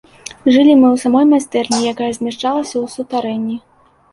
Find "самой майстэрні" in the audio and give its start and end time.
1.03-1.83